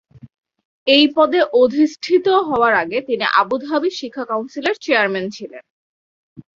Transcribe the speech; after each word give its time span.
এই 0.87 1.05
পদে 1.15 1.39
অধিষ্ঠিত 1.61 2.27
হওয়ার 2.49 2.73
আগে 2.73 2.97
তিনি 3.07 3.25
আবুধাবি 3.41 3.89
শিক্ষা 3.99 4.23
কাউন্সিল 4.25 4.65
এর 4.69 4.77
চেয়ারম্যান 4.85 5.25
ছিলেন। 5.37 5.63